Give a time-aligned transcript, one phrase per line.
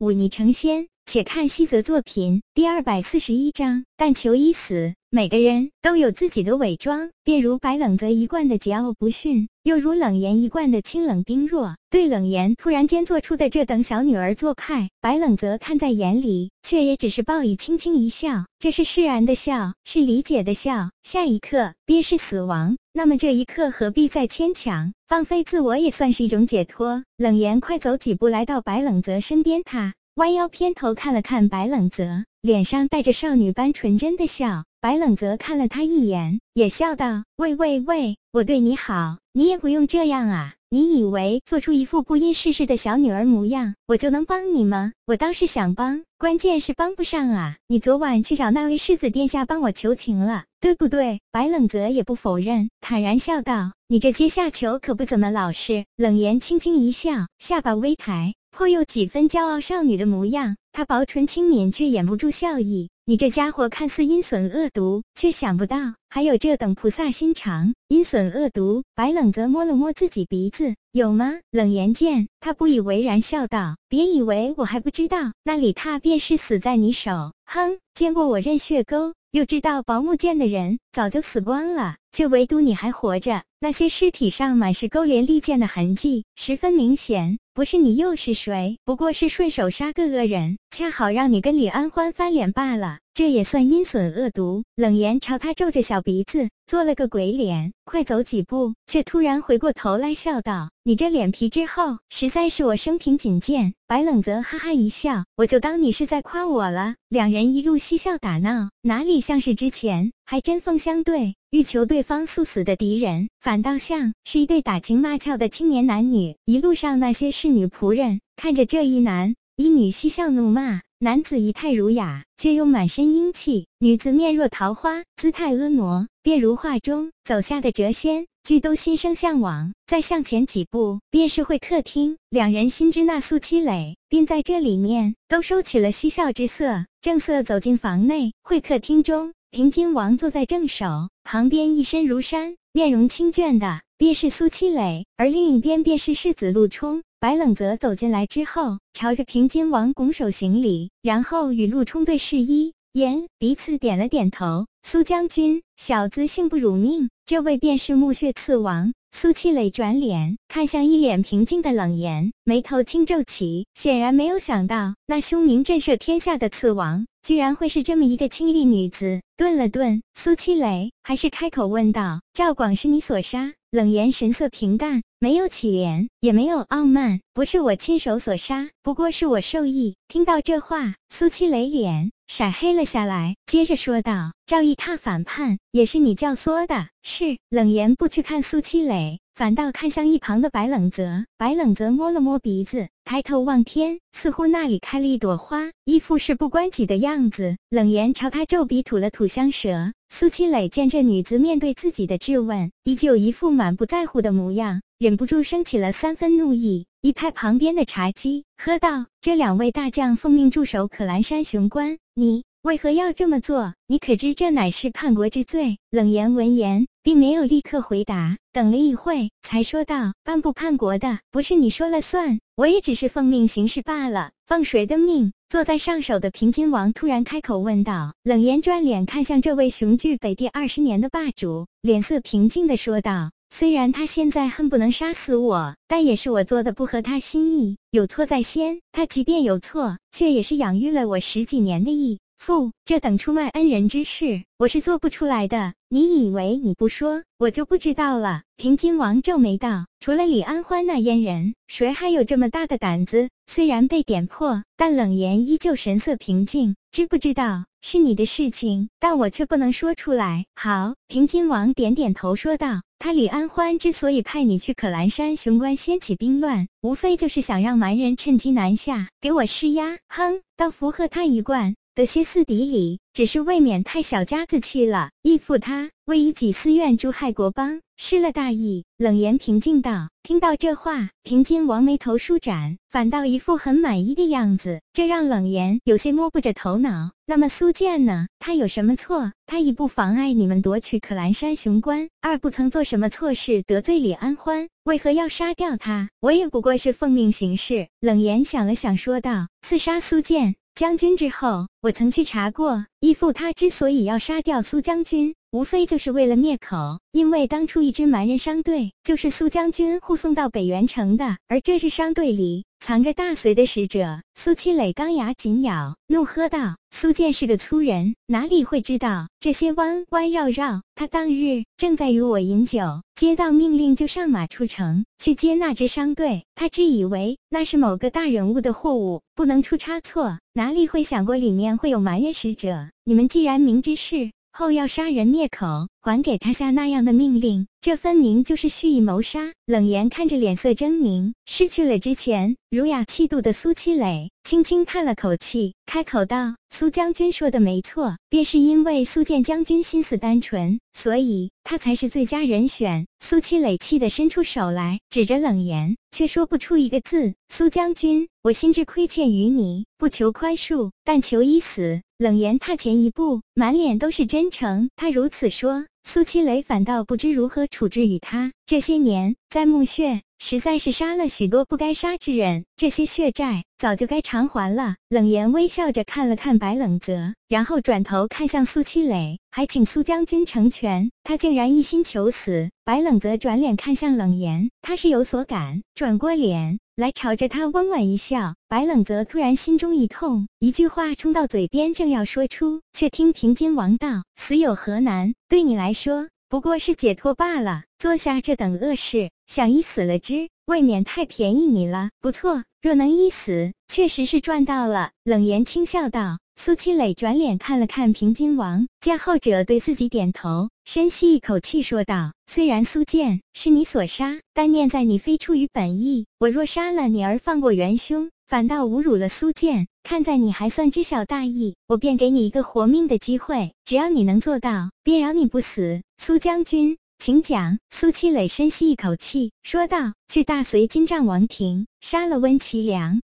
[0.00, 0.88] 忤逆成仙。
[1.06, 4.94] 且看西泽作品第二百四十一章：但求一死。
[5.12, 11.74] 每个人都有自己的伪装，便如白冷泽一贯的桀骜不驯，又如冷言一贯的清冷冰弱。
[11.90, 18.46] 对冷言突然间做出的这等小女儿做派，白冷泽看在眼里，却也只是报以轻轻一笑。
[18.60, 20.90] 这是释然的笑，是理解的笑。
[21.02, 24.92] 下一刻便是死亡，那么这一刻何必再牵强？
[25.08, 27.02] 放飞自我也算是一种解脱。
[27.16, 34.66] 冷言快走几步来到白冷泽身边，他弯腰偏头看了看白冷泽，脸上带着少女般纯真的笑。
[34.82, 40.54] 白冷泽看了他一眼，也笑道：“喂喂喂，我对你好，你也不用这样啊！
[40.70, 44.92] 你以为做出一副不谙世事的小女儿模样，我就能帮你吗？
[45.06, 47.58] 我倒是想帮，关键是帮不上啊！
[47.66, 60.56] 你昨晚去找那位世子殿下帮我求情了，对不对？”白冷泽也不否认，坦然笑道：“你这阶下囚可不怎么老实。”冷言轻轻一笑，下巴微抬，颇有几分骄傲少女的模样。
[60.72, 62.88] 他薄唇轻抿，却掩不住笑意。
[63.10, 65.76] 你这家伙看似阴损恶毒，却想不到
[66.08, 67.74] 还有这等菩萨心肠。
[67.88, 71.40] 阴损恶毒，白冷泽摸了摸自己鼻子，有吗？
[71.50, 77.32] 冷言见他不以为然，笑道：“别以为我还不知道，那李踏便是死在你手。
[77.46, 83.42] 哼，见过我认血沟，又知道薄木剑的人早就死光了，却唯独你还活着。
[83.60, 88.78] 那些尸体上满是勾连利剑的痕迹，十分明显。”不是你又是谁？
[88.84, 93.00] 不过是顺手杀个恶人，恰好让你跟李安欢翻脸罢了。
[93.12, 94.62] 这也算阴损恶毒。
[94.76, 106.94] 冷言朝他皱着小鼻子，做了个鬼脸，快走几步，却突然回过头来笑道：“你这脸皮之厚，实在是我生平仅见。”白冷泽哈哈一笑，我就当你是在夸我了。
[107.10, 111.34] 两人一路嬉笑打闹，哪里像是之前还针锋相对？
[111.50, 116.36] 欲求对方速死的敌人，反倒像是一对打情骂俏的青年男女。
[116.44, 129.72] 一路上，那些侍女仆人看着这一男一女嬉笑怒骂，男子仪态儒雅，却又满身英气；女子面若桃花，姿态婀娜，便如画中走下的谪仙，俱都心生向往。
[129.88, 132.16] 再向前几步，便是会客厅。
[132.28, 138.34] 两人心知那苏七磊，便在这里面都收起了嬉笑之色，正色走进房内。
[138.44, 139.32] 会客厅中。
[139.52, 147.02] 平津王坐在正手，旁边一身如山、面容清隽的便是苏七磊，而另一边便是世子陆冲。
[147.18, 154.66] 白冷泽走进来之后，朝着平津王拱手行礼，然后与陆冲对视一眼，彼此点了点头。
[154.82, 157.08] 苏将军，小子幸不辱命。
[157.24, 158.92] 这位便是木血刺王。
[159.12, 167.06] 苏七磊转脸看向一脸平静的冷言，眉头轻皱起，显然没有想到那凶名震慑天下的刺王。
[167.22, 169.20] 居然会是这么一个清丽女子。
[169.36, 177.20] 顿了顿，苏七磊还是开口问道：“赵广是你所杀？”冷言神色平淡，没有起言，也没有傲慢。
[177.34, 179.94] 不是我亲手所杀，不过是我授意。
[180.08, 187.38] 听到这话，苏七磊脸闪黑了下来，接着说道：“赵毅踏反叛，也是你教唆的。”是。
[187.50, 189.20] 冷言不去看苏七磊。
[189.36, 197.56] 反倒看向一旁的白冷泽，白冷泽摸了摸鼻子，抬头望天，似乎那里开了一朵花，一副事不关己的样子。
[197.70, 199.92] 冷言朝他皱鼻吐了吐香舌。
[200.08, 213.72] 苏七磊见这女子面对自己的质问，依旧一副满不在乎的模样，忍不住升起了三分怒意，一拍旁边的茶几，喝道：“这两位大将奉命驻守可兰山雄关，你。”为何要这么做？
[213.86, 215.78] 你可知这乃是叛国之罪？
[215.90, 224.32] 冷言闻言，并没有立刻回答，等了一会，才说道：“叛不叛国的，不是你说了算，我也只是奉命行事罢了。
[224.46, 228.12] 奉谁的命？”坐在上首的平津王突然开口问道。
[228.24, 238.80] 冷言转脸看向这位雄踞北地二十年的霸主，脸色平静的说道：“虽然他现在恨不能杀死我，但也是我做的不合他心意，有错在先。
[238.92, 245.74] 他即便有错，却也是养育了我十几年的义。”父，这等出卖恩人之事，我是做不出来的。
[245.90, 248.44] 你以为你不说，我就不知道了？
[248.56, 256.74] 平津王皱眉道：“除了李安欢那阉人，谁还有这么大的胆子？”虽然被点破，但冷言依旧神色平静。
[256.90, 260.46] 知不知道是你的事情，但我却不能说出来。
[260.54, 269.98] 好，平津王点点头说道：“他李安欢之所以派你去可兰山雄关掀起兵乱，无非就是想让蛮人趁机南下，给我施压。
[270.08, 275.10] 哼，倒符合他一贯。”的歇斯底里，只是未免太小家子气了。
[275.22, 278.84] 义父他为一己私怨诛害国邦，失了大义。
[278.96, 287.10] 冷言平静道：“听到这话，平津王眉头舒展，反倒一副很满意的样子，这让冷言有些摸不着头脑。
[287.26, 288.28] 那么苏建呢？
[288.38, 289.32] 他有什么错？
[289.46, 296.08] 他一不妨碍你们夺取可兰山雄关，二不曾做什么错事得罪李安欢，为何要杀掉他？
[296.20, 307.00] 我也不过是奉命行事。”冷言想了想，说道：“刺杀苏建。”将军之后，我曾去查过，义父他之所以要杀掉苏将军，无非就是为了灭口。
[307.12, 314.20] 因为当初一支蛮人商队，就是苏将军护送到北元城的，而这支商队里藏着大隋的使者。
[314.34, 320.82] 苏七磊钢牙紧咬，怒喝道：“苏建是个粗人，哪里会知道这些弯弯绕绕？
[320.94, 322.80] 他当日正在与我饮酒，
[323.14, 326.44] 接到命令就上马出城去接那支商队。
[326.54, 332.90] 他只以为那是某个大人物的货物，不能出差错，哪里会想过里面会有埋怨使者？
[333.04, 339.52] 你们既然明知是……”后要杀人灭口，还给他下那样的命令，这分明就是蓄意谋杀。
[339.66, 357.34] 冷言看着脸色狰狞、失去了之前儒雅气度的苏七磊，轻轻叹了口气，开口道：“苏将军说的没错，便是因为苏建将军心思单纯，所以他才是最佳人选。”苏七磊气得伸出手来，指着冷言，却说不出一个字。
[357.48, 362.00] 苏将军，我心知亏欠于你，不求宽恕，但求一死。
[362.16, 364.90] 冷言踏前一步，满脸都是真诚。
[364.94, 368.52] 他如此说，苏七雷反倒不知如何处置与他。
[368.66, 374.96] 这些年在墓穴，实在是杀了许多不该杀之人，这些血债早就该偿还了。
[375.08, 381.10] 冷言微笑着看了看白冷泽，然后转头看向苏七雷，还请苏将军成全。
[381.22, 382.70] 他竟然一心求死。
[382.84, 386.78] 白冷泽转脸看向冷言，他是有所感，转过脸。
[387.00, 395.32] 来朝着他温婉一笑，白冷泽突然心中一痛，一句话冲到嘴边，正要说出，却听平津王道：“死有何难？
[395.48, 397.84] 对你来说，不过是解脱罢了。
[397.96, 402.10] 做下这等恶事，想一死了之，未免太便宜你了。
[402.20, 406.38] 不错，若能一死，确实是赚到了。”冷言轻笑道。
[406.62, 419.86] 苏七磊转脸看了看平津王，见后者对自己点头，深吸一口气说道：“虽然苏建是你所杀，但念在你非出于本意，我若杀了你而放过元凶，反倒侮辱了苏建。
[420.02, 427.78] 看在你还算知晓大义，我便给你一个活命的机会，只要你能做到，便饶你不死。”苏将军，请讲。
[427.88, 433.18] 苏七磊深吸一口气说道：“去大隋金帐王庭，杀了温其良，